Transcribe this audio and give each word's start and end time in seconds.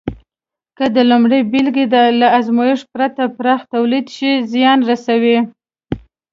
که 0.77 0.85
د 0.95 0.97
لومړۍ 1.09 1.41
بېلګې 1.51 1.85
له 2.21 2.27
ازمېښت 2.39 2.85
پرته 2.95 3.23
پراخ 3.37 3.61
تولید 3.73 4.05
وشي، 4.09 4.33
زیان 4.51 4.79
رسوي. 4.89 5.37